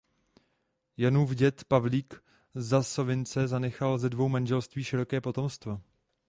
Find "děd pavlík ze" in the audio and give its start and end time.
1.35-2.83